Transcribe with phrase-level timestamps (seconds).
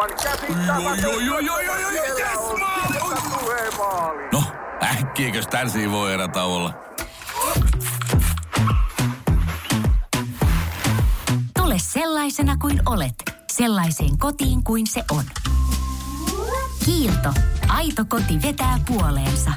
[0.00, 4.28] Aivan joo, joo, joo, joo, joo, Siellä yes, maali!
[4.32, 4.42] No,
[4.82, 6.74] äkkiäkös tän voi erä olla?
[11.58, 13.14] Tule sellaisena kuin olet,
[13.52, 15.24] sellaiseen kotiin kuin se on.
[16.84, 17.32] Kiilto.
[17.68, 19.50] Aito koti vetää puoleensa.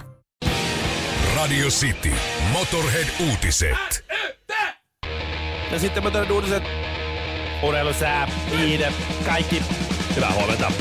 [1.35, 2.11] Radio City.
[2.51, 4.05] Motorhead-uutiset.
[5.71, 6.63] Ja sitten mä tänne uutiset.
[7.63, 8.93] Urheilusää, viide,
[9.25, 9.63] kaikki.
[10.19, 10.71] Hyvää huomenta.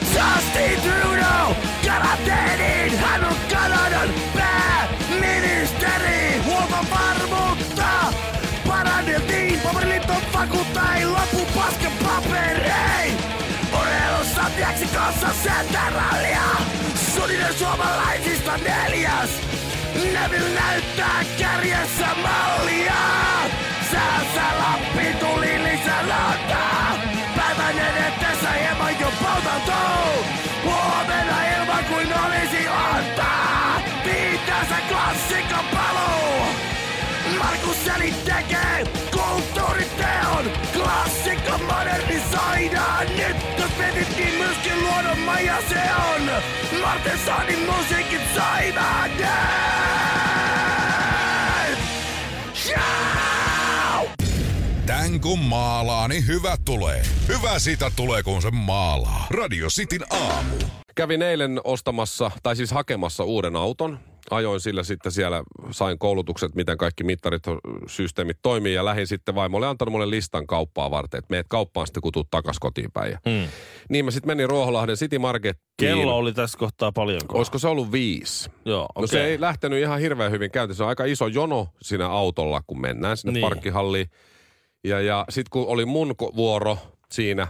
[0.00, 1.54] Justin Trudeau,
[1.86, 2.98] karanteeniin!
[2.98, 6.42] Hän on Kanadan pääministeri!
[6.44, 7.84] Huoltovarmuutta!
[8.66, 13.12] Paranneltiin, paperiliitto vakuuttaa, ei lopu pasken paperei!
[13.80, 16.42] Urheilussa Meksikossa senterallia!
[17.16, 19.30] Suninen suomalaisista neljäs!
[19.94, 22.92] Neville näyttää kärjessä mallia!
[23.90, 27.09] Säässä Lappi tuli lisälautaa!
[27.70, 30.24] Päivän edetessä hieman jo poltautuu!
[30.64, 33.82] Huomenna ilman kuin olisi antaa!
[34.04, 36.46] Viitänsä klassikon paluu!
[37.38, 40.50] Markus Seli tekee kulttuuriteon!
[40.74, 43.36] Klassikko modernisoidaan nyt!
[43.58, 45.80] Jos mietittiin myöskin luodon maja se
[46.14, 46.30] on!
[46.80, 49.99] Martin Sonin musiikin soimanen!
[55.10, 57.02] Tän kun maalaa, niin hyvä tulee.
[57.28, 59.26] Hyvä siitä tulee, kun se maalaa.
[59.30, 60.56] Radio Cityn aamu.
[60.94, 63.98] Kävin eilen ostamassa, tai siis hakemassa uuden auton.
[64.30, 67.42] Ajoin sillä sitten siellä, sain koulutukset, miten kaikki mittarit,
[67.86, 72.00] systeemit toimii ja lähdin sitten vaimolle antanut mulle listan kauppaa varten, että meet kauppaan sitten
[72.00, 73.12] kun tuut takas kotiin päin.
[73.26, 73.48] Mm.
[73.88, 75.96] Niin mä sitten menin Ruoholahden City Markettiin.
[75.96, 77.38] Kello oli tässä kohtaa paljonko?
[77.38, 78.50] Olisiko se ollut viisi?
[78.64, 79.08] Joo, No okei.
[79.08, 80.76] se ei lähtenyt ihan hirveän hyvin käyntiin.
[80.76, 83.42] Se on aika iso jono siinä autolla, kun mennään sinne niin.
[83.42, 84.10] parkkihalliin.
[84.84, 86.78] Ja, ja sitten kun oli mun vuoro
[87.12, 87.48] siinä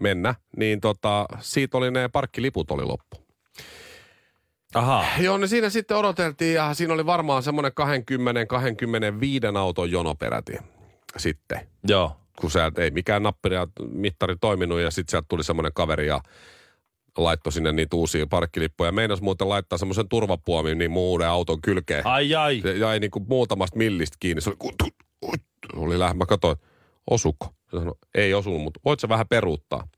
[0.00, 3.16] mennä, niin tota, siitä oli ne parkkiliput oli loppu.
[4.74, 5.04] Aha.
[5.18, 7.72] Joo, niin siinä sitten odoteltiin ja siinä oli varmaan semmoinen
[9.54, 10.58] 20-25 auton jono peräti
[11.16, 11.68] sitten.
[11.88, 12.16] Joo.
[12.40, 16.20] Kun sieltä ei mikään nappari ja mittari toiminut ja sitten sieltä tuli semmoinen kaveri ja
[17.16, 18.92] laittoi sinne niitä uusia parkkilippuja.
[18.92, 22.06] Meinas muuten laittaa semmoisen turvapuomin niin mun uuden auton kylkeen.
[22.06, 22.60] Ai ai.
[22.62, 24.40] Se jäi niin kuin muutamasta millistä kiinni.
[24.40, 25.38] Se oli,
[25.76, 26.14] oli lähdö.
[26.14, 26.56] Mä katsoin,
[27.10, 27.46] osuko?
[27.70, 29.88] Se sanoi, ei osunut, mutta voit sä vähän peruuttaa?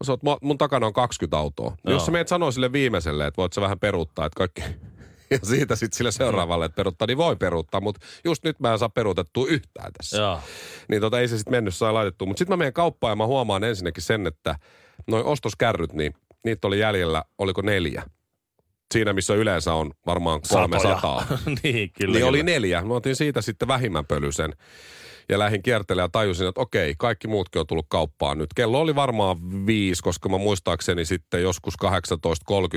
[0.00, 1.76] Mä sanoin, että mun- takana on 20 autoa.
[1.84, 1.94] Joo.
[1.94, 4.62] Jos sä meet sanoa sille viimeiselle, että voit sä vähän peruuttaa, että kaikki...
[5.30, 8.78] Ja siitä sitten sille seuraavalle, että peruuttaa, niin voi peruuttaa, mutta just nyt mä en
[8.78, 10.16] saa peruutettua yhtään tässä.
[10.16, 10.40] Joo.
[10.88, 12.26] Niin tota, ei se sitten mennyt sai laitettua.
[12.28, 14.58] Mutta sitten mä menen kauppaan ja mä huomaan ensinnäkin sen, että
[15.06, 16.14] noin ostoskärryt, niin
[16.44, 18.02] niitä oli jäljellä, oliko neljä?
[18.92, 21.26] Siinä, missä yleensä on varmaan 300.
[21.62, 22.14] niin, kyllä.
[22.14, 22.82] Niin oli neljä.
[22.82, 24.52] Mä otin siitä sitten vähimmän pölysen.
[25.28, 28.54] Ja lähdin kiertelemään ja tajusin, että okei, kaikki muutkin on tullut kauppaan nyt.
[28.56, 31.88] Kello oli varmaan viisi, koska mä muistaakseni sitten joskus 18.30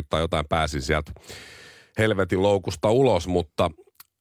[0.09, 1.11] tai jotain pääsin sieltä
[1.97, 3.71] helvetin loukusta ulos, mutta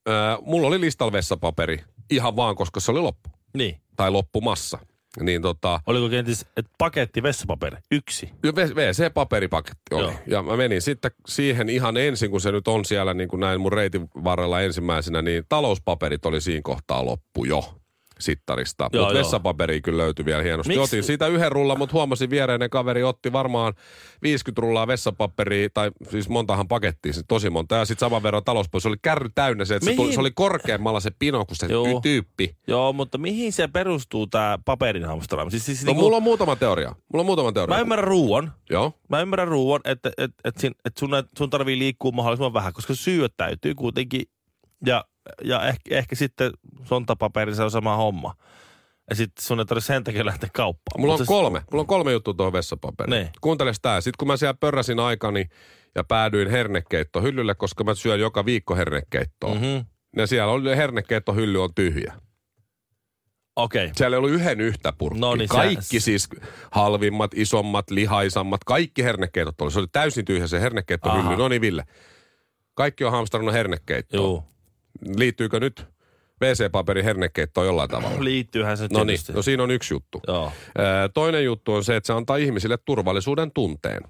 [0.09, 3.31] äh, mulla oli listalla vessapaperi ihan vaan, koska se oli loppu.
[3.55, 3.81] Niin.
[3.97, 4.79] Tai loppumassa.
[5.21, 7.77] Niin tota, Oliko kenties, että paketti vessapaperi?
[7.91, 8.31] Yksi.
[8.45, 10.03] WC-paperipaketti oli.
[10.03, 10.15] Joo.
[10.27, 13.61] Ja mä menin sitten siihen ihan ensin, kun se nyt on siellä niin kuin näin
[13.61, 17.82] mun reitin varrella ensimmäisenä, niin talouspaperit oli siinä kohtaa loppu jo
[18.19, 18.91] sittarista.
[18.93, 20.69] Mutta vessapaperi kyllä löytyi vielä hienosti.
[20.69, 23.75] Miksi- Otin siitä yhden rullan, mutta huomasin viereinen kaveri otti varmaan
[24.23, 27.75] 50 rullaa vessapaperia, tai siis montahan pakettia, siis tosi monta.
[27.77, 28.81] Ja sitten saman verran talouspaperia.
[28.83, 31.67] Se oli kärry täynnä se, että se, tuli, se oli korkeammalla se pino kuin se
[31.67, 32.01] Joo.
[32.01, 32.57] tyyppi.
[32.67, 35.51] Joo, mutta mihin se perustuu tämä paperin hamstraaminen?
[35.51, 36.95] Siis, siis No niinku, mulla on muutama teoria.
[37.13, 37.77] Mulla on muutama teoria.
[37.77, 38.53] Mä ymmärrän ruuan.
[38.71, 38.93] Joo.
[39.09, 43.35] Mä ymmärrän ruuan, että et, et, et sun, sun tarvii liikkua mahdollisimman vähän, koska syöt
[43.37, 44.23] täytyy kuitenkin.
[44.87, 45.05] Ja,
[45.45, 46.53] ja ehkä, ehkä sitten
[46.85, 48.35] sontapaperi se on sama homma.
[49.11, 51.01] Ja sitten sun ei tarvitse sen takia lähteä kauppaan.
[51.01, 51.63] Mulla on Mut se- kolme.
[51.71, 53.11] Mulla on kolme juttua tuohon vessapaperiin.
[53.11, 53.29] Niin.
[53.41, 54.01] Kuuntele tää.
[54.01, 55.47] Sitten kun mä siellä pörräsin aikani
[55.95, 59.55] ja päädyin hernekeittohyllylle, koska mä syön joka viikko hernekeittoa.
[59.55, 59.67] Mm-hmm.
[59.69, 59.81] Mhm.
[60.17, 62.15] Ja siellä oli hernekeittohylly on tyhjä.
[63.57, 63.85] Okei.
[63.85, 63.95] Okay.
[63.97, 65.21] Siellä ei ollut yhden yhtä purkkia.
[65.21, 66.29] No niin, sä- kaikki siis
[66.71, 69.71] halvimmat, isommat, lihaisammat, kaikki hernekeitot oli.
[69.71, 71.37] Se oli täysin tyhjä se hernekeittohylly.
[71.37, 71.85] No niin, Ville.
[72.75, 74.23] Kaikki on hamstrannut hernekeittoon.
[74.23, 74.45] Joo.
[75.17, 75.87] Liittyykö nyt
[76.43, 78.25] WC-paperi hernekeittoon jollain tavalla?
[78.25, 79.33] Liittyyhän se No niin, tietysti.
[79.33, 80.21] no siinä on yksi juttu.
[80.29, 80.53] Joo.
[81.15, 84.03] Toinen juttu on se, että se antaa ihmisille turvallisuuden tunteen.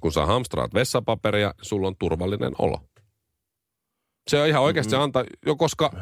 [0.00, 2.80] Kun sä hamstraat vessapaperia, sulla on turvallinen olo.
[4.30, 5.92] Se on ihan oikeasti, se antaa, jo koska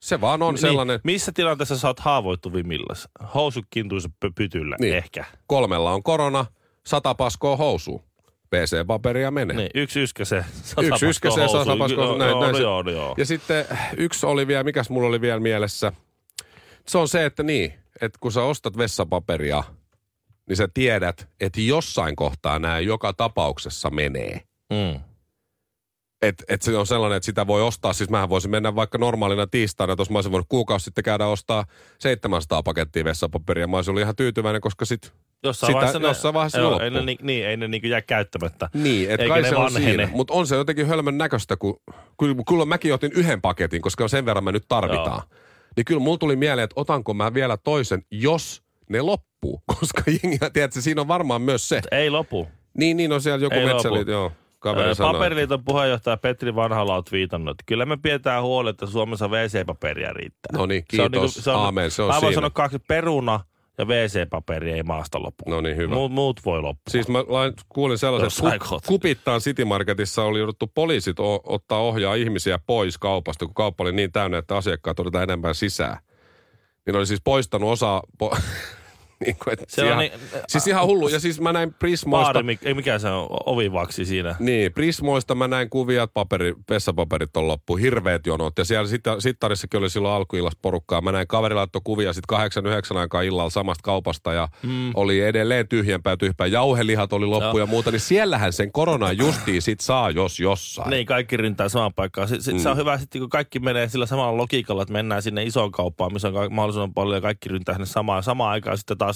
[0.00, 3.08] se vaan on sellainen, Niin, missä tilanteessa sä oot haavoittuvimmillas?
[3.34, 4.96] Housut kintuissa py- pytyllä, Niin.
[4.96, 5.24] ehkä.
[5.46, 6.46] kolmella on korona,
[6.86, 8.02] sata paskoa housuun.
[8.56, 9.56] PC-paperia menee.
[9.56, 10.44] Niin, yksi yskäse,
[10.82, 11.78] Yksi yskäseen, paskoa sata housuun.
[11.78, 13.14] paskoa, Joo, näin, joo, näin no joo, no joo.
[13.18, 13.64] Ja sitten
[13.96, 15.92] yksi oli vielä, mikäs mulla oli vielä mielessä.
[16.86, 19.64] Se on se, että niin, että kun sä ostat vessapaperia,
[20.48, 24.40] niin sä tiedät, että jossain kohtaa nämä joka tapauksessa menee.
[24.72, 25.00] Mm.
[26.22, 29.46] Et, et se on sellainen, että sitä voi ostaa, siis mähän voisin mennä vaikka normaalina
[29.46, 31.64] tiistaina, tuossa mä olisin voinut kuukausi sitten käydä ostaa
[31.98, 33.66] 700 pakettia vessapaperia.
[33.66, 35.12] Mä olisin ollut ihan tyytyväinen, koska sit
[35.44, 38.02] Jossain Sitä- vaiheessa ne, jossain vaiheessa joo, ei ne, ni- niin, ei ne niinku jää
[38.02, 38.68] käyttämättä.
[38.74, 39.84] Niin, että kai ne se on vanhene.
[39.86, 40.08] siinä.
[40.12, 41.80] Mutta on se jotenkin hölmön näköistä, kun
[42.18, 45.22] kyllä, kyllä mäkin otin yhden paketin, koska sen verran me nyt tarvitaan.
[45.76, 49.62] Niin kyllä mulla tuli mieleen, että otanko mä vielä toisen, jos ne loppuu.
[49.80, 51.80] Koska jengi, tiedätkö, siinä on varmaan myös se.
[51.90, 52.48] Ei lopu.
[52.78, 54.94] Niin, niin on siellä joku Ei metsäli, joo, kaveri.
[54.98, 60.58] Paperiliiton puheenjohtaja Petri Vanhala on twiitannut, että kyllä me pidetään huoli, että Suomessa WC-paperia riittää.
[60.58, 61.36] No niin, Se on kiitos.
[61.36, 62.34] niinku- Aamen, se on Mä voin siinä.
[62.34, 63.40] sanoa kaksi, peruna
[63.80, 65.44] ja WC-paperi ei maasta lopu.
[65.46, 65.94] No niin, hyvä.
[65.94, 66.90] Muut, muut voi loppua.
[66.90, 68.80] Siis mä lain, kuulin sellaisen, että ku.
[68.86, 73.92] Kupittaan City Marketissa oli jouduttu poliisit o, ottaa ohjaa ihmisiä pois kaupasta, kun kauppa oli
[73.92, 75.98] niin täynnä, että asiakkaat otetaan enemmän sisään.
[76.86, 78.02] Niin oli siis poistanut osa...
[78.18, 78.30] Po,
[79.26, 80.12] niin kuin, että Se on ihan, niin-
[80.48, 81.08] siis ihan hullu.
[81.08, 82.32] Ja siis mä näin Prismoista...
[82.32, 84.36] Baari, ei mikä se on, ovivaksi siinä.
[84.38, 88.58] Niin, Prismoista mä näin kuvia, että paperi, vessapaperit on loppu, hirveät jonot.
[88.58, 91.00] Ja siellä sit, sittarissakin oli silloin alkuillassa porukkaa.
[91.00, 94.90] Mä näin kaveri laittoi kuvia sitten kahdeksan, yhdeksän aikaa illalla samasta kaupasta ja mm.
[94.94, 96.46] oli edelleen tyhjempää tyhjempää.
[96.46, 97.58] Jauhelihat oli loppu Joo.
[97.58, 97.90] ja muuta.
[97.90, 100.90] Niin siellähän sen korona justiin sit saa, jos jossain.
[100.90, 102.28] Niin, kaikki ryntää samaan paikkaan.
[102.28, 102.58] Se, se, mm.
[102.58, 106.12] se on hyvä sitten, kun kaikki menee sillä samalla logiikalla, että mennään sinne isoon kauppaan,
[106.12, 108.22] missä on mahdollisimman paljon ja kaikki ryntää sinne samaan.
[108.22, 109.09] Samaan aikaan sitten taas,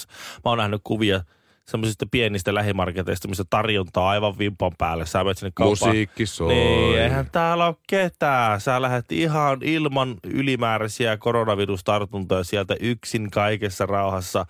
[0.45, 1.21] mä oon nähnyt kuvia
[1.67, 5.07] semmoisista pienistä lähimarketeista, missä tarjonta on aivan vimpan päälle.
[5.07, 5.91] Sä menet sinne kauppaan.
[5.91, 6.55] Musiikki soi.
[6.55, 8.61] Niin, eihän täällä ole ketään.
[8.61, 14.47] Sä lähdet ihan ilman ylimääräisiä koronavirustartuntoja sieltä yksin kaikessa rauhassa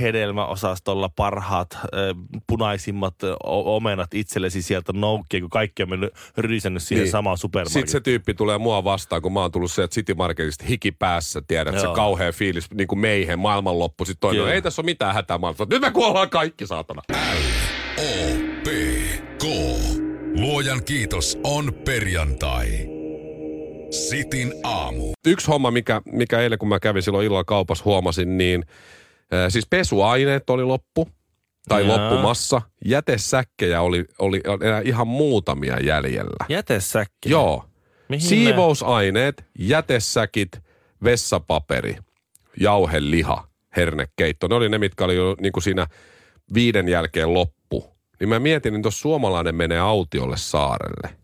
[0.00, 1.80] hedelmäosastolla parhaat, äh,
[2.46, 3.14] punaisimmat
[3.44, 7.10] o- omenat itsellesi sieltä noukkien, kun kaikki on mennyt rysännyt siihen Niin.
[7.10, 7.88] samaan Sitten supermarkettiin.
[7.88, 11.78] se tyyppi tulee mua vastaan, kun mä oon tullut sieltä City Marketista hiki päässä, tiedät,
[11.78, 11.94] se Joo.
[11.94, 14.04] kauhea fiilis, niin kuin meihin, maailmanloppu.
[14.04, 14.54] Sitten toinen, Kyllä.
[14.54, 15.66] ei tässä ole mitään hätää maailmassa.
[15.70, 17.02] Nyt me kuollaan kaikki, saatana.
[17.98, 18.68] O, P,
[19.38, 19.44] K.
[20.40, 22.66] Luojan kiitos on perjantai.
[23.90, 25.12] Sitin aamu.
[25.26, 28.64] yksi homma, mikä, mikä eilen kun mä kävin silloin illalla kaupassa huomasin, niin
[29.34, 31.08] äh, siis pesuaineet oli loppu
[31.68, 31.96] tai Jaa.
[31.96, 32.62] loppumassa.
[32.84, 36.46] Jätesäkkejä oli, oli enää ihan muutamia jäljellä.
[36.48, 37.30] Jätesäkki.
[37.30, 37.64] Joo.
[38.08, 40.60] Mihin Siivousaineet, jätesäkit,
[41.04, 41.96] vessapaperi,
[42.60, 44.48] jauheliha, hernekeitto.
[44.48, 45.86] Ne oli ne, mitkä oli jo niin kuin siinä
[46.54, 47.96] viiden jälkeen loppu.
[48.20, 51.16] Niin mä mietin, että jos suomalainen menee autiolle saarelle,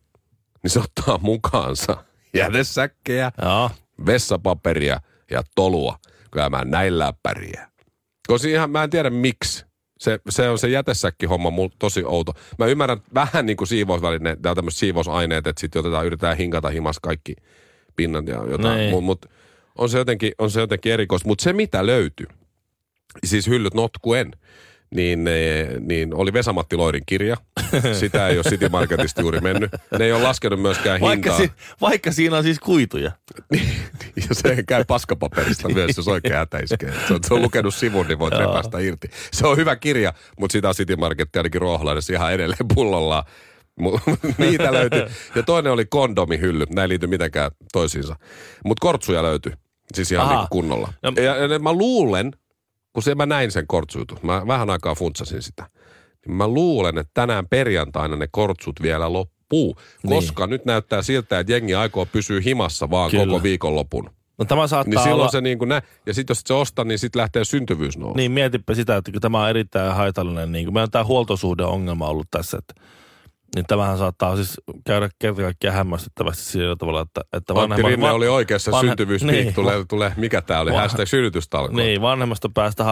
[0.62, 2.04] niin se ottaa mukaansa
[2.34, 3.32] jätesäkkejä.
[3.42, 3.70] Joo.
[4.06, 5.00] vessapaperia
[5.30, 5.98] ja tolua.
[6.30, 7.68] Kyllä mä näin läppäriä.
[8.26, 9.64] Koska ihan, mä en tiedä miksi.
[9.98, 12.32] Se, se on se jätesäkkihomma mulla tosi outo.
[12.58, 16.98] Mä ymmärrän vähän niin kuin siivousvälineet, tai tämmöiset siivousaineet, että sitten otetaan, yritetään hinkata himas
[17.00, 17.36] kaikki
[17.96, 18.78] pinnat ja jotain.
[18.78, 18.90] Niin.
[18.90, 19.26] Mutta mut,
[19.78, 21.28] on, se jotenkin, on se jotenkin erikoista.
[21.28, 22.26] Mutta se mitä löytyi,
[23.26, 24.32] siis hyllyt notkuen,
[24.94, 25.24] niin,
[25.80, 27.36] niin oli Vesamatti Loirin kirja.
[27.92, 29.70] Sitä ei ole City Marketista juuri mennyt.
[29.98, 31.46] Ne ei ole laskenut myöskään Vaikka, hintaa.
[31.56, 33.12] si- vaikka siinä on siis kuituja.
[34.28, 36.92] Ja se käy paskapaperista myös, jos oikein hätä iskee.
[37.08, 39.10] Se on, se on lukenut sivun, niin voit repästä irti.
[39.32, 43.24] Se on hyvä kirja, mutta sitä on City Market ainakin Ruoholaidessa ihan edelleen pullollaan.
[44.38, 45.06] Niitä löytyy.
[45.34, 46.64] Ja toinen oli kondomihylly.
[46.70, 48.16] Nämä ei liity mitenkään toisiinsa.
[48.64, 49.52] Mutta kortsuja löytyi.
[49.94, 50.36] Siis ihan Aha.
[50.40, 50.92] niin kunnolla.
[51.02, 52.32] No- Ja, ja, mä luulen,
[52.92, 55.66] kun se mä näin sen kortsuytun, mä vähän aikaa funtsasin sitä.
[56.26, 59.76] Niin mä luulen, että tänään perjantaina ne kortsut vielä loppuu.
[60.08, 63.26] Koska nyt näyttää siltä, että jengi aikoo pysyä himassa vaan Kyllä.
[63.26, 64.10] koko viikonlopun.
[64.38, 65.30] No tämä saattaa Niin silloin olla...
[65.30, 68.16] se niin kuin nä- ja sitten jos et se ostaa, niin sitten lähtee syntyvyys nousemaan.
[68.16, 72.08] Niin mietipä sitä, että kun tämä on erittäin haitallinen, niin kuin meillä on tämä huoltosuhdeongelma
[72.08, 72.74] ollut tässä, että
[73.58, 78.28] niin tämähän saattaa siis käydä kerta kaikkiaan hämmästyttävästi sillä tavalla, että, että Antti Rinne oli
[78.28, 79.54] oikeassa, vanhe- syntyvyyspiik niin.
[79.54, 81.76] tulee, tulee, mikä tämä oli, Va- hashtag synnytystalko.
[81.76, 82.84] Niin, vanhemmasta päästä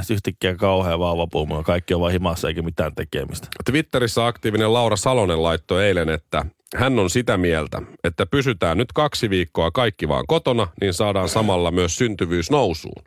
[0.00, 3.48] sitten yhtäkkiä kauhean vauvapuuma, kaikki on vaan himassa eikä mitään tekemistä.
[3.64, 9.30] Twitterissä aktiivinen Laura Salonen laittoi eilen, että hän on sitä mieltä, että pysytään nyt kaksi
[9.30, 13.02] viikkoa kaikki vaan kotona, niin saadaan samalla myös syntyvyys nousuun.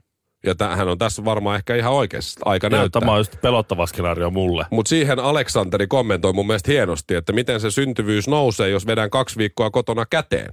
[0.48, 3.00] Ja täh- hän on tässä varmaan ehkä ihan oikeassa aika näyttää.
[3.00, 4.66] tämä on just pelottava skenaario mulle.
[4.72, 9.38] Mutta siihen Aleksanteri kommentoi mun mielestä hienosti, että miten se syntyvyys nousee, jos vedän kaksi
[9.38, 10.50] viikkoa kotona käteen.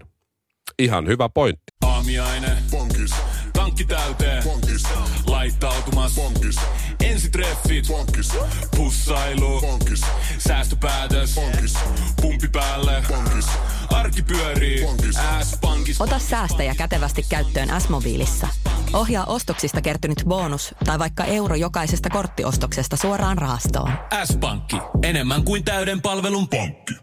[0.79, 1.65] Ihan hyvä pointti.
[1.87, 2.49] Aamiaine.
[2.71, 3.15] Bonkis.
[3.53, 4.43] Tankki täyteen.
[4.45, 4.83] Bonkis.
[5.27, 6.15] Laittautumas.
[6.15, 6.57] Bonkis.
[7.05, 7.87] Ensitreffit.
[7.89, 8.33] Bonkis.
[8.77, 9.61] Pussailu.
[9.61, 10.01] Bonkis.
[10.39, 11.35] Säästöpäätös.
[11.35, 11.75] Bonkis.
[12.23, 13.03] Pumpi päälle.
[13.09, 13.47] Bonkis.
[13.91, 14.85] Arki pyörii.
[14.85, 15.17] Bonkis.
[15.43, 16.01] S-pankis.
[16.01, 18.49] Ota säästäjä kätevästi käyttöön S-mobiilissa.
[18.95, 23.91] Ohjaa ostoksista kertynyt bonus tai vaikka euro jokaisesta korttiostoksesta suoraan rahastoon.
[24.25, 24.77] S-pankki.
[25.03, 26.95] Enemmän kuin täyden palvelun pankki.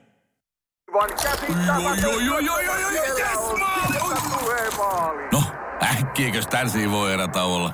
[5.31, 5.43] No,
[5.83, 7.74] äkkiäkös tän voi erätä olla?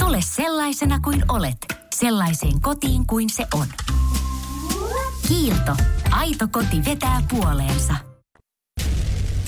[0.00, 1.56] Tule sellaisena kuin olet,
[1.94, 3.66] sellaiseen kotiin kuin se on.
[5.28, 5.76] Kiilto.
[6.10, 8.13] Aito koti vetää puoleensa.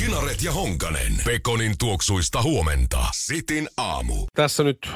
[0.06, 1.12] Kinaret ja Honkanen.
[1.24, 2.98] Pekonin tuoksuista huomenta.
[3.12, 4.14] Sitin aamu.
[4.34, 4.90] Tässä nyt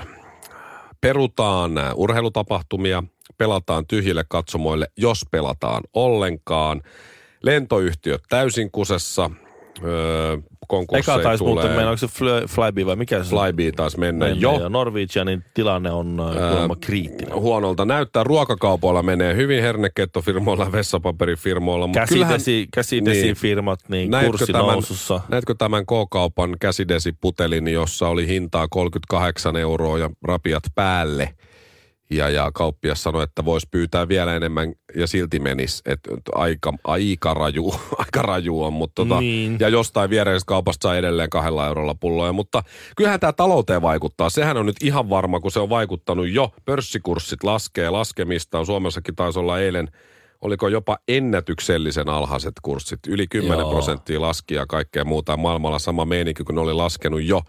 [1.00, 3.02] perutaan urheilutapahtumia,
[3.38, 6.82] pelataan tyhjille katsomoille, jos pelataan ollenkaan.
[7.42, 9.30] Lentoyhtiöt täysin kusessa,
[9.84, 10.36] öö,
[10.68, 11.54] konkursseja Eka taisi tulee.
[11.54, 13.30] muuten mennä, onko se fly, Flybe vai mikä se?
[13.30, 14.58] Flybe taas mennä Mennä, jo.
[14.60, 17.34] Ja Norwegianin tilanne on äh, kuulemma kriittinen.
[17.34, 18.24] Huonolta näyttää.
[18.24, 21.86] Ruokakaupoilla menee hyvin hernekettofirmoilla vessapaperifirmoilla.
[21.86, 25.20] Mutta Käsidesi, käsidesifirmat, niin, niin kurssi tämän, nousussa.
[25.28, 31.34] näetkö tämän K-kaupan käsidesiputelin, jossa oli hintaa 38 euroa ja rapiat päälle?
[32.10, 35.82] Ja, ja kauppias sanoi, että voisi pyytää vielä enemmän ja silti menisi.
[35.86, 38.72] Että aika, aika, raju, aika raju on.
[38.72, 39.56] Mutta tota, Niin.
[39.60, 42.32] Ja jostain viereisestä kaupasta saa edelleen kahdella eurolla pulloja.
[42.32, 42.62] Mutta
[42.96, 44.30] kyllähän tämä talouteen vaikuttaa.
[44.30, 46.52] Sehän on nyt ihan varma, kun se on vaikuttanut jo.
[46.64, 48.64] Pörssikurssit laskee laskemista.
[48.64, 49.88] Suomessakin taisi olla eilen
[50.40, 52.98] oliko jopa ennätyksellisen alhaiset kurssit.
[53.08, 53.70] Yli 10 Joo.
[53.70, 55.36] prosenttia laski ja kaikkea muuta.
[55.36, 57.42] Maailmalla sama meininki, kun ne oli laskenut jo.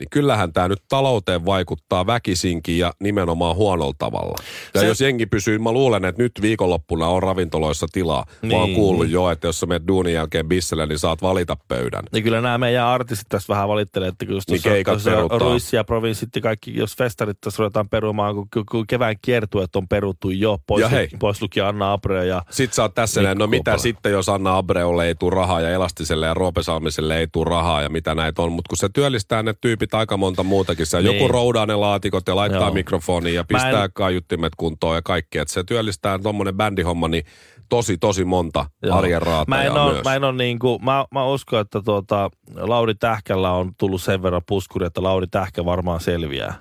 [0.00, 4.34] Niin kyllähän tämä nyt talouteen vaikuttaa väkisinkin ja nimenomaan huonolla tavalla.
[4.74, 8.24] Ja Se- jos jengi pysyy, mä luulen, että nyt viikonloppuna on ravintoloissa tilaa.
[8.42, 8.52] Niin.
[8.52, 8.76] Mä oon Niin.
[8.76, 12.02] kuullut jo, että jos sä menet duunin jälkeen bisselle, niin saat valita pöydän.
[12.12, 15.38] Ja kyllä nämä meidän artistit tässä vähän valittelee, että kun Niin keikat tuossa peruuttaa.
[15.38, 19.88] Ruissi ja provinssit ja kaikki, jos festarit tässä ruvetaan perumaan, kun, kun, kevään kiertueet on
[19.88, 21.08] peruttu jo, pois, Ja hei.
[21.18, 24.56] pois lukien Anna Abreu ja Sitten sä oot tässä näin, no mitä sitten, jos Anna
[24.56, 28.42] Abreulle ei tule rahaa ja Elastiselle ja Roope Salmiselle ei tule rahaa ja mitä näitä
[28.42, 28.52] on.
[28.52, 30.86] Mutta kun se työllistää ne tyypit aika monta muutakin.
[30.86, 31.14] Se Niin.
[31.16, 32.72] joku roudaa ne laatikot ja laittaa Joo.
[32.74, 35.42] mikrofonia ja pistää en- kaiuttimet kuntoon ja kaikkea.
[35.42, 37.24] Et se työllistää tuommoinen bändihomma niin
[37.68, 38.96] tosi, tosi monta Joo.
[38.98, 40.04] arjen Mä en raatajaa ole, myös.
[40.04, 44.22] mä en ole niin kuin, mä, mä uskon, että tuota, Lauri Tähkällä on tullut sen
[44.22, 46.54] verran puskuri, että Lauri Tähkä varmaan selviää.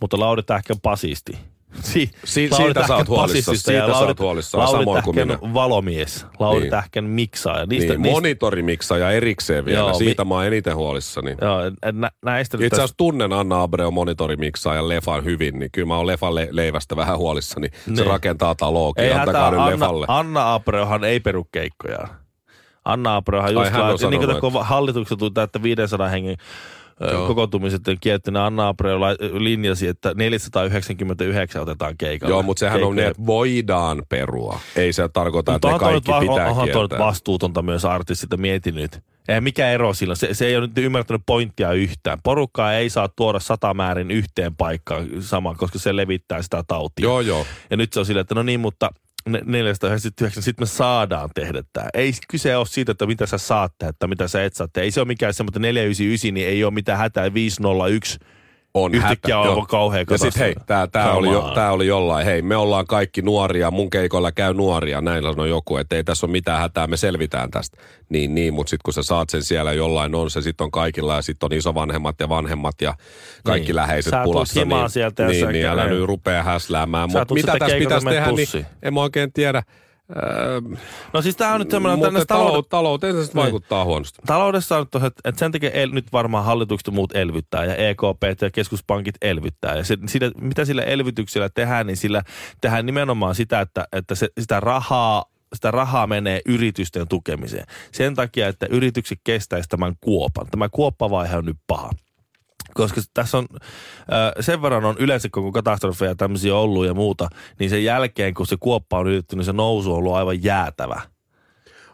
[0.00, 1.38] Mutta Lauri Tähkän pasisti.
[1.82, 5.16] Si- Si- Lauri siitä sä oot huolissas, basistista siitä sä oot huolissas, Lauri samoin kuin
[5.16, 5.38] minä.
[5.54, 6.70] valomies, Lauri Niin.
[6.70, 7.66] Tähkän miksaaja.
[7.66, 9.78] Niistä, niin, niistä, monitorimixa ja erikseen vielä.
[9.78, 11.34] Joo, Siitä mi- mä oon eniten huolissani.
[11.40, 11.58] joo,
[11.92, 16.06] nä, näistä Itse asiassa tunnen Anna Abreu monitorimixa ja Lefan hyvin, niin kyllä mä oon
[16.06, 17.68] Lefan le- leivästä vähän huolissani.
[17.68, 18.06] Se Niin.
[18.06, 20.06] rakentaa taloakin, Ei antakaa hätää, nyt Anna, Lefalle.
[20.08, 22.08] Anna Abreuhan ei peru keikkojaan.
[22.84, 26.36] Anna Abreuhan Ai, just hän on niin kuin hallitukset tuli täyttä 500 hengen
[27.00, 27.26] Joo.
[27.26, 28.98] kokoontumiset on niin Anna Abreu
[29.38, 32.32] linjasi, että 499 otetaan keikalle.
[32.34, 32.94] Joo, mutta sehän on Keikkoja.
[33.04, 34.60] niin, että voidaan perua.
[34.76, 38.72] Ei se tarkoita, Mutta että ne kaikki va- pitää onhan toi vastuutonta myös artistilta, mieti
[38.72, 38.98] nyt.
[39.28, 42.18] Eihän mikä ero sillä, se, se ei ole nyt ymmärtänyt pointtia yhtään.
[42.24, 47.02] Porukkaa ei saa tuoda satamäärin yhteen paikkaan samaan, koska se levittää sitä tautia.
[47.02, 47.46] Joo, joo.
[47.70, 51.62] Ja nyt se on silleen, että no niin, mutta ne- 499, sitten me saadaan tehdä
[51.72, 51.88] tämä.
[51.94, 54.84] Ei kyse ole siitä, että mitä sä saat tehdä, että mitä sä et saa tehdä.
[54.84, 57.34] Ei se ole mikään semmoinen 499, niin ei ole mitään hätää.
[57.34, 58.18] 501
[58.78, 59.52] On Yhtäkkiä on joo.
[59.54, 61.54] aivan kauhea Ja sit hei, tää, tää, oli jo, on.
[61.54, 65.76] tää oli jollain, hei, me ollaan kaikki nuoria, mun keikoilla käy nuoria, näin sanoi joku,
[65.76, 67.76] että ei tässä ole mitään hätää, me selvitään tästä.
[68.08, 71.14] Niin, niin, mutta sitten kun sä saat sen siellä jollain on, se sitten on kaikilla
[71.14, 72.94] ja sitten on isovanhemmat ja vanhemmat ja
[73.44, 73.76] kaikki Niin.
[73.76, 74.64] läheiset Sä pulassa.
[74.64, 77.10] niin, sieltä ja niin, sä niin, älä nyt rupea häsläämään.
[77.12, 78.66] Mutta mitä tässä pitäisi tehdä, niin bussiin.
[78.82, 79.62] en mä oikein tiedä.
[80.16, 80.60] Öö,
[81.12, 83.30] No siis tää on nyt semmoinen, että mutta talou- talouteen se Niin.
[83.34, 84.22] vaikuttaa huonosti.
[84.26, 88.50] taloudessa on, että, että sen takia el, nyt varmaan hallitukset muut elvyttää ja EKP ja
[88.50, 89.76] keskuspankit elvyttää.
[89.76, 92.22] Ja se, sillä, mitä sillä elvytyksellä tehdään, niin sillä
[92.60, 97.66] tehdään nimenomaan sitä, että, että se, sitä rahaa sitä rahaa menee yritysten tukemiseen.
[97.92, 100.46] Sen takia, että yritykset kestäisi tämän kuopan.
[100.50, 101.90] Tämä kuoppavaihe on nyt paha.
[102.76, 107.28] Koska tässä on, äh, sen verran on yleensä koko katastrofeja tämmöisiä ollut ja muuta,
[107.58, 111.15] niin sen jälkeen kun se kuoppa on ylitetty, niin se nousu on ollut aivan jäätävä.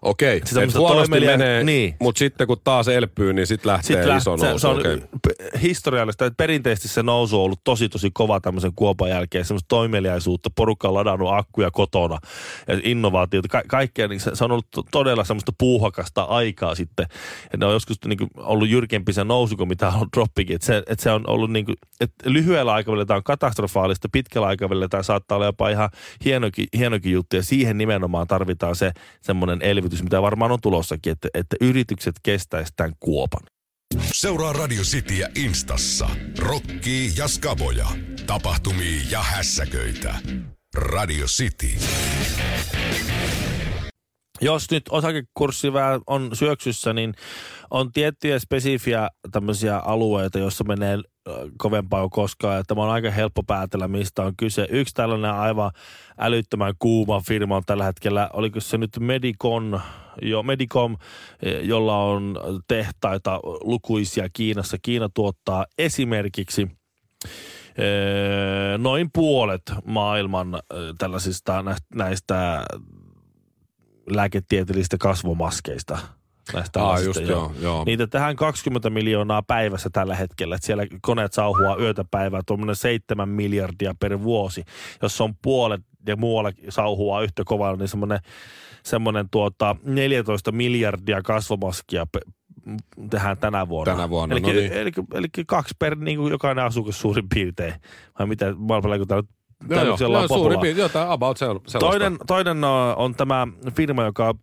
[0.02, 1.94] Okei, Se et semmoista huonosti toimelia- menee, niin.
[2.00, 4.58] mutta sitten kun taas elpyy, niin sitten lähtee iso läht- se, nousu.
[4.58, 4.96] se on okei.
[4.98, 9.68] p- historiallista, että perinteisesti se nousu on ollut tosi tosi kova tämmöisen kuopan jälkeen, semmoista
[9.68, 12.18] toimeliaisuutta, porukka on ladannut akkuja kotona
[12.68, 17.06] ja innovaatioita, ka- kaikkea, niin se, se on ollut to- todella semmoista puuhakasta aikaa sitten.
[17.52, 20.66] Ja ne on joskus niin kuin, ollut jyrkempi se nousu kuin mitä on droppikin, että
[20.66, 24.88] se, että se on ollut niin kuin, että lyhyellä aikavälillä tämä on katastrofaalista, pitkällä aikavälillä
[24.88, 25.90] tämä saattaa olla jopa ihan
[26.24, 31.28] hienokin, hienokin juttu ja siihen nimenomaan tarvitaan se semmoinen elvytys, mitä varmaan on tulossakin, että,
[31.34, 33.42] että yritykset kestäisivät tämän kuopan.
[34.12, 36.08] Seuraa Radio Cityä Instassa.
[36.38, 37.86] Rokkii ja skaboja.
[38.26, 40.14] Tapahtumia ja hässäköitä.
[40.74, 41.68] Radio City.
[44.40, 45.68] jos nyt osakekurssi
[46.06, 47.14] on syöksyssä, niin
[47.70, 50.98] on tiettyjä spesifiä tämmöisiä alueita, joissa menee
[51.58, 52.60] kovempaa kuin koskaan.
[52.60, 54.66] Että on aika helppo päätellä, mistä on kyse.
[54.70, 55.70] Yksi tällainen aivan
[56.18, 59.80] älyttömän kuuma firma on tällä hetkellä, oliko se nyt Medicon,
[60.22, 60.96] jo Medicom,
[61.42, 62.36] eh, jolla on
[62.68, 64.76] tehtaita lukuisia Kiinassa.
[64.82, 66.70] Kiina tuottaa esimerkiksi
[67.78, 71.64] öö, noin puolet maailman öö, tällaisista
[71.94, 72.64] näistä
[74.10, 75.98] lääketieteellisistä kasvomaskeista.
[76.54, 77.84] Näistä Aa, just joo, joo.
[77.84, 80.54] Niitä tehdään 20 miljoonaa päivässä tällä hetkellä.
[80.54, 84.64] Että siellä koneet sauhua yötä päivää, tuommoinen 7 miljardia per vuosi.
[85.02, 88.18] Jos on puolet ja muualla sauhua yhtä kovalla, niin semmoinen,
[88.82, 92.20] semmoinen tuota 14 miljardia kasvomaskia pe-
[93.10, 93.94] tehdään tänä vuonna.
[93.94, 94.72] Tänä vuonna, eli, no niin.
[94.72, 97.74] eli, eli, kaksi per niin kuin jokainen asukas suurin piirtein.
[98.18, 99.22] Vai mitä, maailmalla tämä
[99.70, 101.78] Joo, joo, joo, suurin piirtein, jotain about sell- sellaista.
[101.78, 102.66] Toinen, toinen ö,
[102.96, 104.34] on tämä firma, joka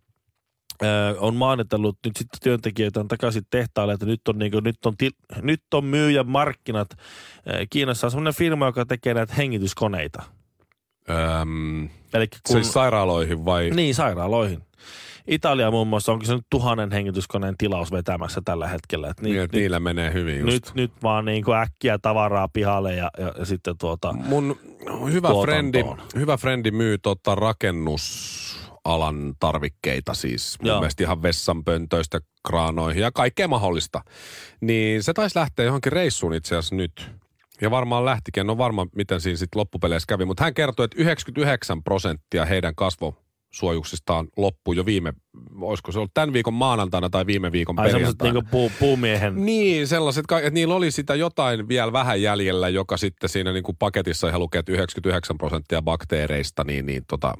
[1.18, 5.10] on maanitellut nyt sitten työntekijöitä takaisin tehtaalle, että nyt on, niin kuin, nyt on, til,
[5.42, 6.88] nyt on myyjän markkinat.
[7.70, 10.22] Kiinassa on semmoinen firma, joka tekee näitä hengityskoneita.
[11.10, 13.70] Öm, Eli kun, siis sairaaloihin vai?
[13.70, 14.62] niin, sairaaloihin.
[15.26, 19.08] Italia muun muassa onko se nyt tuhannen hengityskoneen tilaus vetämässä tällä hetkellä.
[19.08, 20.52] Että Niin, että nyt, niillä menee hyvin just.
[20.52, 24.58] nyt, nyt vaan niin kuin äkkiä tavaraa pihalle ja, ja, ja sitten tuota, Mun
[25.12, 25.42] hyvä tuotantoon.
[25.42, 25.84] frendi,
[26.16, 27.34] hyvä frendi myy tota
[28.84, 30.58] rakennusalan tarvikkeita siis.
[30.62, 30.80] Mun Joo.
[30.80, 34.02] mielestä ihan vessanpöntöistä kraanoihin ja kaikkea mahdollista.
[34.60, 37.10] Niin se taisi lähteä johonkin reissuun itse asiassa nyt.
[37.60, 40.96] Ja varmaan lähtikin, en ole varma miten siinä sitten loppupeleissä kävi, mutta hän kertoi, että
[41.00, 45.12] 99 prosenttia heidän kasvosuojuksistaan loppui jo viime,
[45.60, 48.34] olisiko se ollut tämän viikon maanantaina tai viime viikon ai perjantaina.
[48.34, 53.28] niin puu, puumiehen Niin, sellaiset, että niillä oli sitä jotain vielä vähän jäljellä, joka sitten
[53.28, 57.34] siinä niin kuin paketissa ihan lukee, että 99 prosenttia bakteereista, niin, niin tota,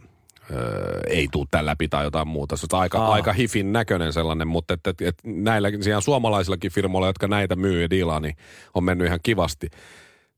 [0.53, 2.57] öö, ei tule tämän läpi tai jotain muuta.
[2.57, 3.13] Se on aika, Aa.
[3.13, 5.69] aika hifin näköinen sellainen, mutta että, että, että näillä
[6.01, 8.37] suomalaisillakin firmoilla, jotka näitä myy ja diilaa, niin
[8.75, 9.69] on mennyt ihan kivasti.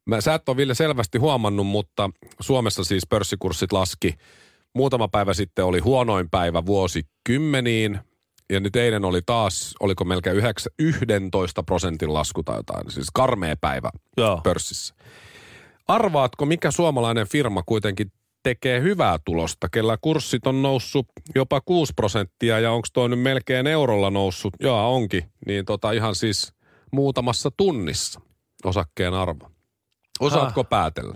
[0.06, 4.14] Mä, sä et ole Ville selvästi huomannut, mutta Suomessa siis pörssikurssit laski.
[4.74, 7.98] Muutama päivä sitten oli huonoin päivä vuosikymmeniin.
[8.52, 12.90] Ja nyt eilen oli taas, oliko melkein 9, 11 prosentin lasku tai jotain.
[12.90, 14.40] Siis karmea päivä Joo.
[14.44, 14.94] pörssissä.
[15.88, 18.12] Arvaatko, mikä suomalainen firma kuitenkin
[18.42, 23.66] tekee hyvää tulosta, kellä kurssit on noussut jopa 6 prosenttia ja onko toi nyt melkein
[23.66, 24.54] eurolla noussut?
[24.60, 25.24] Joo, onkin.
[25.46, 26.52] Niin tota ihan siis
[26.92, 28.20] muutamassa tunnissa
[28.64, 29.50] osakkeen arvo.
[30.20, 30.68] Osaatko Ah.
[30.68, 31.14] päätellä?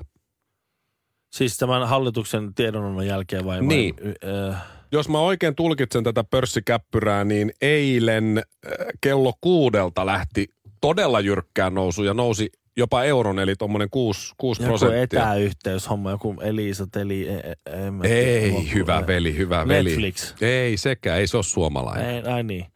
[1.32, 3.58] Siis tämän hallituksen tiedonannon jälkeen vai?
[3.58, 3.94] vai Niin.
[4.24, 4.54] ö,
[4.92, 10.46] Jos mä oikein tulkitsen tätä pörssikäppyrää, niin eilen äh, kello kuudelta lähti
[10.80, 15.02] todella jyrkkään nousu ja nousi jopa euron, eli tuommoinen 6, 6 joku prosenttia.
[15.22, 17.28] etäyhteyshomma, joku Elisa Teli.
[17.28, 18.16] e- e- en mä tiedä.
[18.30, 19.88] Ei, hyvä veli, hyvä veli.
[19.90, 20.34] Netflix.
[20.40, 22.10] Ei sekään, ei se ole suomalainen.
[22.10, 22.66] Ei, ai niin.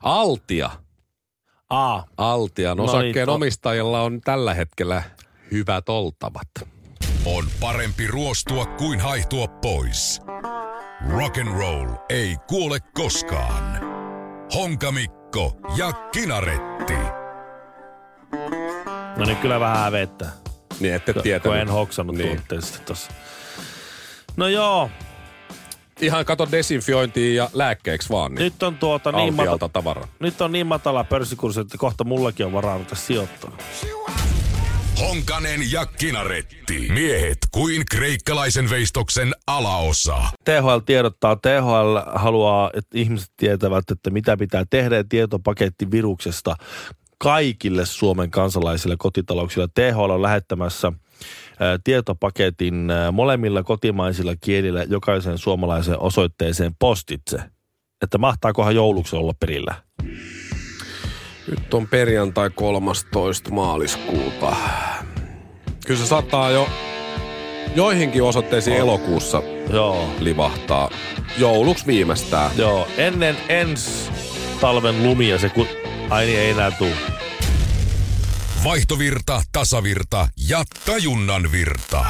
[0.00, 0.70] Altia.
[1.70, 5.02] Aa, Altian No osakkeen niin, to- omistajilla on tällä hetkellä
[5.50, 6.48] hyvät oltavat.
[7.24, 10.22] On parempi ruostua kuin haihtua pois.
[11.10, 13.80] Rock and roll ei kuole koskaan.
[14.54, 17.21] Honkamikko ja Kinaretti.
[19.22, 20.32] No niin kyllä vähän hävettää.
[20.80, 21.58] Niin ette Kun tietänyt.
[21.60, 22.28] en hoksannut Niin.
[22.36, 23.10] tuotteesta tossa.
[24.36, 24.90] No joo,
[26.00, 28.34] Ihan kato desinfiointia ja lääkkeeksi vaan.
[28.34, 30.08] Niin nyt on tuota niin, Altialta mata- tavara.
[30.20, 33.50] nyt on niin matala pörssikurssi, että kohta mullakin on varaa ruveta sijoittaa.
[35.00, 36.88] Honkanen ja Kinaretti.
[36.92, 40.16] Miehet kuin kreikkalaisen veistoksen alaosa.
[40.44, 46.56] THL tiedottaa, THL haluaa, että ihmiset tietävät, että mitä pitää tehdä tietopaketti viruksesta
[47.22, 49.68] kaikille Suomen kansalaisille kotitalouksille.
[49.74, 50.92] THL on lähettämässä
[51.84, 57.38] tietopaketin molemmilla kotimaisilla kielillä jokaisen suomalaisen osoitteeseen postitse.
[58.02, 59.74] Että mahtaakohan jouluksi olla perillä?
[61.50, 63.50] Nyt on perjantai 13.
[63.50, 64.56] maaliskuuta.
[65.86, 66.68] Kyllä se saattaa jo
[67.76, 70.90] joihinkin osoitteisiin elokuussa Joo, livahtaa.
[71.38, 72.50] Jouluksi viimeistään.
[72.56, 72.88] joo.
[72.96, 74.10] Ennen ensi
[74.60, 75.81] talven lumia se kun...
[76.12, 76.92] Ai niin, ei enää tuu.
[78.64, 82.04] Vaihtovirta, tasavirta ja tajunnan virta.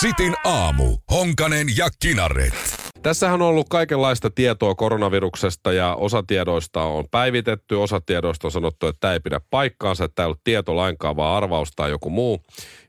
[0.00, 0.96] Sitin aamu.
[1.10, 2.54] Honkanen ja Kinaret.
[3.02, 8.86] Tässähän on ollut kaikenlaista tietoa koronaviruksesta ja osa tiedoista on päivitetty, osa tiedoista on sanottu,
[8.86, 12.10] että tämä ei pidä paikkaansa, että tämä ei ollut tieto lainkaan, vaan arvaus tai joku
[12.10, 12.42] muu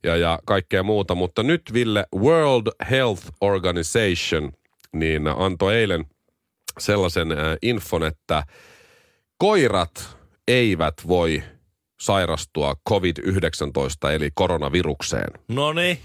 [0.04, 1.16] ja, ja kaikkea muuta.
[1.16, 4.52] Mutta nyt Ville, World Health Organization
[4.94, 6.06] niin antoi eilen
[6.80, 7.28] sellaisen
[7.62, 8.44] infon, että
[9.38, 10.19] koirat
[10.50, 11.44] eivät voi
[12.02, 15.32] sairastua COVID-19 eli koronavirukseen.
[15.48, 16.00] No niin.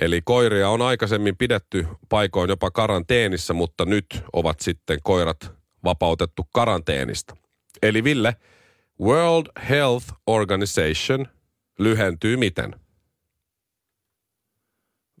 [0.00, 5.52] Eli koiria on aikaisemmin pidetty paikoin jopa karanteenissa, mutta nyt ovat sitten koirat
[5.84, 7.36] vapautettu karanteenista.
[7.82, 8.36] Eli Ville,
[9.00, 11.26] World Health Organization
[11.78, 12.80] lyhentyy miten?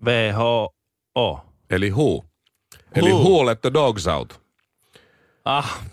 [0.04, 1.40] WHO.
[1.70, 2.24] Eli WHO.
[2.94, 3.46] Eli Who.
[3.46, 4.42] Let the dogs out.
[5.44, 5.84] Ah.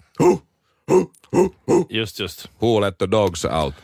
[1.89, 2.45] Just, just.
[2.61, 3.75] WHO let the dogs out.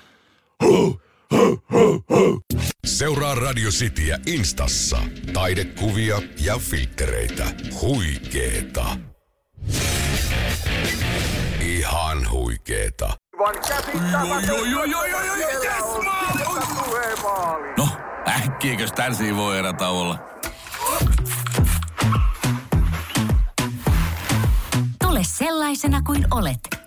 [2.85, 4.97] Seuraa Radio Cityä Instassa.
[5.33, 7.45] Taidekuvia ja filtreitä.
[7.81, 8.97] Huikeeta.
[11.61, 13.13] Ihan huikeeta.
[17.77, 17.89] No,
[18.27, 20.19] äkkiäkös tän voi erata olla?
[25.01, 26.59] Tule sellaisena kuin olet,